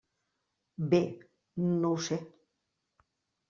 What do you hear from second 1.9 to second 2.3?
ho sé.